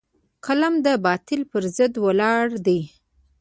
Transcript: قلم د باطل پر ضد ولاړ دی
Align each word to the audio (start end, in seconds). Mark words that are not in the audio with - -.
قلم 0.45 0.73
د 0.85 0.87
باطل 1.05 1.41
پر 1.51 1.63
ضد 1.75 1.93
ولاړ 2.05 2.45
دی 2.65 2.79